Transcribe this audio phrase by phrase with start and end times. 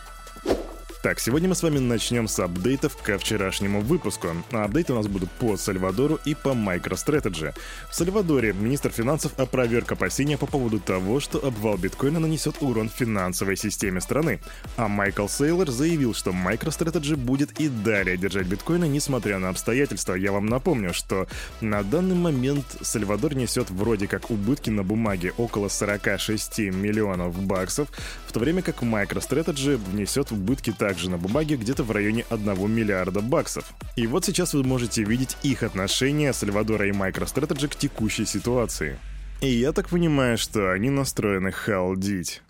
[1.02, 4.28] Так, сегодня мы с вами начнем с апдейтов ко вчерашнему выпуску.
[4.52, 7.52] А апдейты у нас будут по Сальвадору и по MicroStrategy.
[7.90, 13.56] В Сальвадоре министр финансов опроверг опасения по поводу того, что обвал биткоина нанесет урон финансовой
[13.56, 14.38] системе страны.
[14.76, 20.14] А Майкл Сейлор заявил, что MicroStrategy будет и далее держать биткоина, несмотря на обстоятельства.
[20.14, 21.26] Я вам напомню, что
[21.60, 27.88] на данный момент Сальвадор несет вроде как убытки на бумаге около 46 миллионов баксов,
[28.28, 32.70] в то время как MicroStrategy внесет убытки так также на бумаге где-то в районе 1
[32.70, 33.72] миллиарда баксов.
[33.96, 38.98] И вот сейчас вы можете видеть их отношение Сальвадора и MicroStrategy к текущей ситуации.
[39.40, 42.42] И я так понимаю, что они настроены халдить.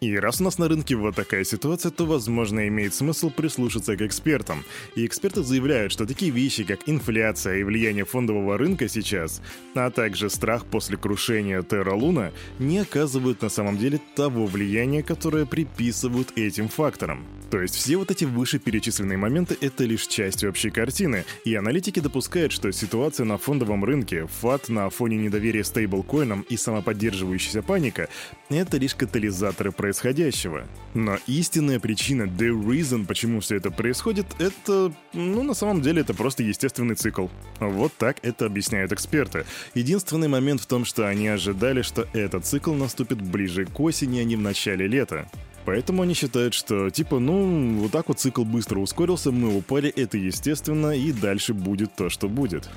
[0.00, 4.02] И раз у нас на рынке вот такая ситуация, то, возможно, имеет смысл прислушаться к
[4.02, 4.62] экспертам.
[4.94, 9.40] И эксперты заявляют, что такие вещи, как инфляция и влияние фондового рынка сейчас,
[9.74, 15.46] а также страх после крушения Терра Луна, не оказывают на самом деле того влияния, которое
[15.46, 17.24] приписывают этим факторам.
[17.50, 22.52] То есть все вот эти вышеперечисленные моменты— это лишь часть общей картины, и аналитики допускают,
[22.52, 28.08] что ситуация на фондовом рынке, фат на фоне недоверия стейблкоинам и самоподдерживающаяся паника—
[28.50, 30.66] это лишь катализаторы происходящего.
[30.94, 36.12] Но истинная причина, the reason, почему все это происходит, это, ну, на самом деле, это
[36.12, 37.28] просто естественный цикл.
[37.60, 39.44] Вот так это объясняют эксперты.
[39.74, 44.24] Единственный момент в том, что они ожидали, что этот цикл наступит ближе к осени, а
[44.24, 45.30] не в начале лета.
[45.64, 50.18] Поэтому они считают, что типа, ну, вот так вот цикл быстро ускорился, мы упали, это
[50.18, 52.68] естественно, и дальше будет то, что будет.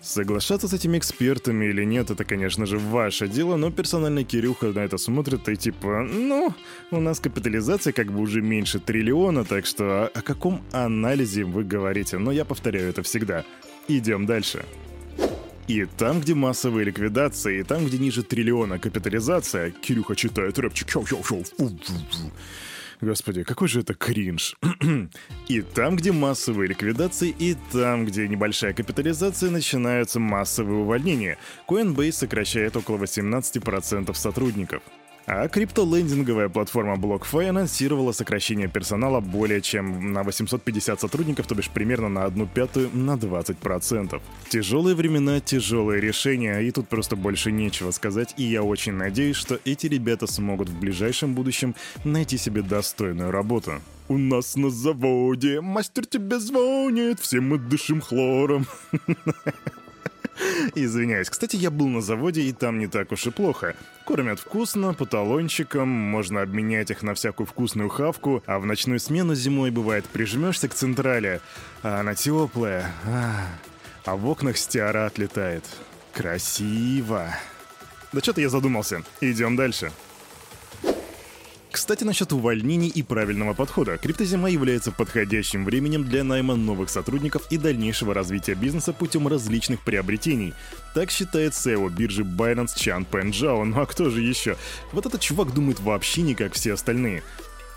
[0.00, 4.80] Соглашаться с этими экспертами или нет, это, конечно же, ваше дело, но персонально Кирюха на
[4.80, 6.54] это смотрит и типа, ну,
[6.92, 12.18] у нас капитализация как бы уже меньше триллиона, так что о каком анализе вы говорите?
[12.18, 13.44] Но я повторяю это всегда.
[13.88, 14.64] Идем дальше.
[15.66, 20.88] И там, где массовые ликвидации, и там, где ниже триллиона капитализация, Кирюха читает рэпчик.
[23.00, 24.56] Господи, какой же это кринж.
[25.48, 31.38] и там, где массовые ликвидации, и там, где небольшая капитализация, начинаются массовые увольнения.
[31.68, 34.82] Coinbase сокращает около 18% сотрудников.
[35.30, 42.08] А криптолендинговая платформа BlockFi анонсировала сокращение персонала более чем на 850 сотрудников, то бишь примерно
[42.08, 44.22] на одну пятую на 20%.
[44.48, 49.60] Тяжелые времена, тяжелые решения, и тут просто больше нечего сказать, и я очень надеюсь, что
[49.66, 51.74] эти ребята смогут в ближайшем будущем
[52.04, 53.82] найти себе достойную работу.
[54.08, 58.66] У нас на заводе мастер тебе звонит, все мы дышим хлором.
[60.74, 61.30] Извиняюсь.
[61.30, 63.74] Кстати, я был на заводе, и там не так уж и плохо.
[64.04, 69.34] Кормят вкусно, по талончикам, можно обменять их на всякую вкусную хавку, а в ночную смену
[69.34, 71.40] зимой бывает прижмешься к централе,
[71.82, 73.46] а она теплая, а,
[74.04, 75.64] а в окнах стиара отлетает.
[76.12, 77.34] Красиво.
[78.12, 79.02] Да что-то я задумался.
[79.20, 79.92] Идем дальше.
[81.78, 83.98] Кстати, насчет увольнений и правильного подхода.
[83.98, 90.54] Криптозима является подходящим временем для найма новых сотрудников и дальнейшего развития бизнеса путем различных приобретений.
[90.92, 93.64] Так считает SEO биржи Binance Чан Пенджао.
[93.64, 94.56] Ну а кто же еще?
[94.90, 97.22] Вот этот чувак думает вообще не как все остальные.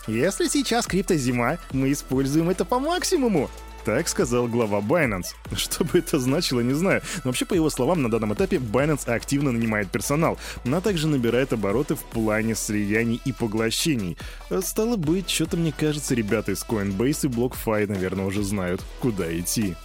[0.08, 3.52] Если сейчас криптозима, мы используем это по максимуму.
[3.86, 5.34] Так сказал глава Binance.
[5.56, 7.02] Что бы это значило, не знаю.
[7.24, 11.54] Но вообще, по его словам, на данном этапе Binance активно нанимает персонал, но также набирает
[11.54, 14.18] обороты в плане слияний и поглощений.
[14.62, 19.76] Стало быть, что-то мне кажется, ребята из Coinbase и BlockFi, наверное, уже знают, куда идти.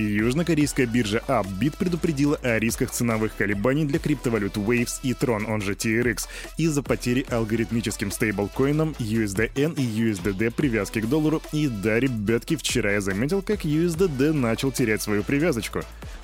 [0.00, 5.74] Южнокорейская биржа Upbit предупредила о рисках ценовых колебаний для криптовалют Waves и Tron, он же
[5.74, 6.26] TRX,
[6.58, 11.42] из-за потери алгоритмическим стейблкоинам USDN и USDD привязки к доллару.
[11.52, 15.80] И да, ребятки, вчера я заметил, как USDD начал терять свою привязочку.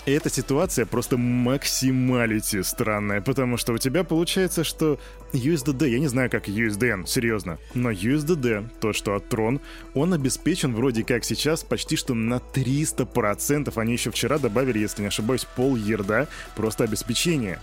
[0.07, 5.01] Эта ситуация просто максималити странная, потому что у тебя получается, что
[5.33, 9.61] USDD, я не знаю, как USDN, серьезно, но USDD, то, что от Tron,
[9.95, 13.73] он обеспечен вроде как сейчас почти что на 300%.
[13.75, 17.59] Они еще вчера добавили, если не ошибаюсь, пол ерда просто обеспечения.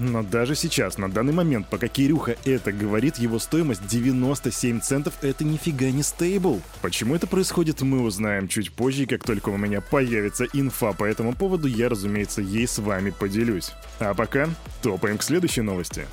[0.00, 5.44] Но даже сейчас, на данный момент, пока Кирюха это говорит, его стоимость 97 центов— это
[5.44, 6.62] нифига не стейбл.
[6.80, 11.34] Почему это происходит, мы узнаем чуть позже, как только у меня появится инфа по этому
[11.34, 13.72] поводу, я, разумеется, ей с вами поделюсь.
[13.98, 14.48] А пока
[14.80, 16.06] топаем к следующей новости.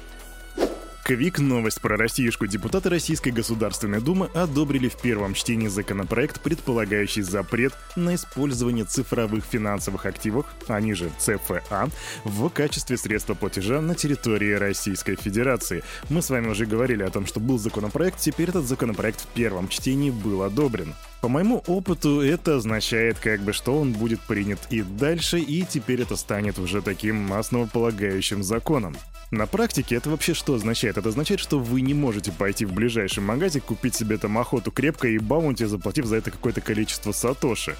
[1.07, 2.47] Квик новость про Россиюшку.
[2.47, 10.05] Депутаты Российской Государственной Думы одобрили в первом чтении законопроект, предполагающий запрет на использование цифровых финансовых
[10.05, 11.89] активов, они же ЦФА,
[12.25, 15.81] в качестве средства платежа на территории Российской Федерации.
[16.09, 19.69] Мы с вами уже говорили о том, что был законопроект, теперь этот законопроект в первом
[19.69, 20.93] чтении был одобрен.
[21.21, 26.01] По моему опыту, это означает как бы, что он будет принят и дальше, и теперь
[26.01, 28.97] это станет уже таким основополагающим законом.
[29.29, 30.96] На практике это вообще что означает?
[30.97, 35.07] Это означает, что вы не можете пойти в ближайший магазин, купить себе там охоту крепко
[35.07, 37.75] и баунти, заплатив за это какое-то количество сатоши.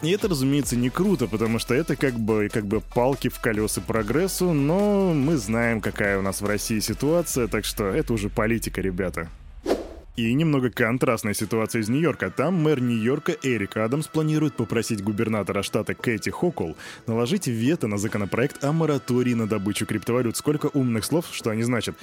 [0.00, 3.80] И это, разумеется, не круто, потому что это как бы, как бы палки в колеса
[3.80, 8.80] прогрессу, но мы знаем, какая у нас в России ситуация, так что это уже политика,
[8.80, 9.28] ребята.
[10.14, 12.30] И немного контрастная ситуация из Нью-Йорка.
[12.30, 16.76] Там мэр Нью-Йорка Эрик Адамс планирует попросить губернатора штата Кэти Хокул
[17.06, 20.36] наложить вето на законопроект о моратории на добычу криптовалют.
[20.36, 21.96] Сколько умных слов, что они значат.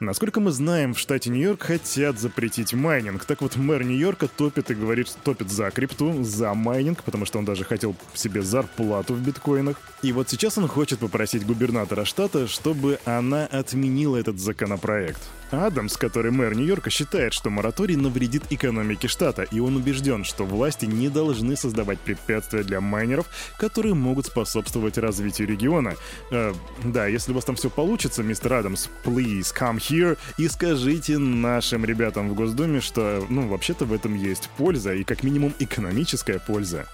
[0.00, 3.26] Насколько мы знаем, в штате Нью-Йорк хотят запретить майнинг.
[3.26, 7.44] Так вот, мэр Нью-Йорка топит и говорит, топит за крипту, за майнинг, потому что он
[7.44, 9.76] даже хотел себе зарплату в биткоинах.
[10.00, 15.20] И вот сейчас он хочет попросить губернатора штата, чтобы она отменила этот законопроект.
[15.52, 20.86] Адамс, который мэр Нью-Йорка, считает, что мораторий навредит экономике штата, и он убежден, что власти
[20.86, 23.26] не должны создавать препятствия для майнеров,
[23.58, 25.94] которые могут способствовать развитию региона.
[26.30, 26.52] Э,
[26.84, 31.84] да, если у вас там все получится, мистер Адамс, please come here и скажите нашим
[31.84, 36.86] ребятам в Госдуме, что, ну, вообще-то в этом есть польза, и как минимум экономическая польза.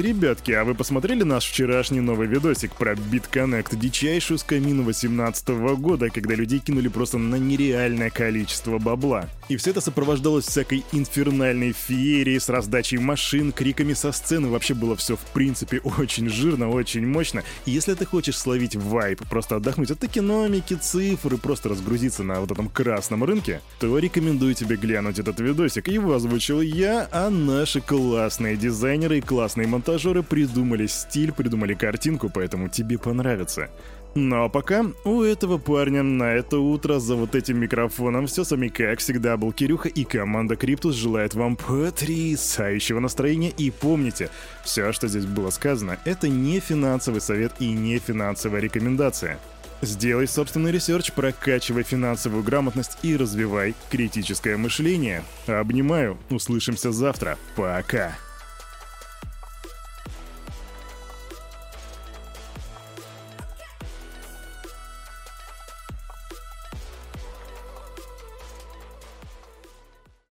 [0.00, 6.36] Ребятки, а вы посмотрели наш вчерашний новый видосик про BitConnect, дичайшую скамину 18 года, когда
[6.36, 9.28] людей кинули просто на нереальное количество бабла?
[9.48, 14.48] И все это сопровождалось всякой инфернальной феерией с раздачей машин, криками со сцены.
[14.48, 17.42] Вообще было все в принципе очень жирно, очень мощно.
[17.66, 22.40] И если ты хочешь словить вайп, просто отдохнуть от экономики, цифр и просто разгрузиться на
[22.40, 25.88] вот этом красном рынке, то рекомендую тебе глянуть этот видосик.
[25.88, 32.68] Его озвучил я, а наши классные дизайнеры и классные монтажеры придумали стиль, придумали картинку, поэтому
[32.68, 33.70] тебе понравится.
[34.14, 38.50] Ну а пока у этого парня на это утро за вот этим микрофоном все с
[38.50, 44.28] вами как всегда был Кирюха и команда Криптус желает вам потрясающего настроения и помните,
[44.62, 49.38] все, что здесь было сказано, это не финансовый совет и не финансовая рекомендация.
[49.80, 55.22] Сделай собственный research, прокачивай финансовую грамотность и развивай критическое мышление.
[55.46, 57.38] Обнимаю, услышимся завтра.
[57.56, 58.16] Пока.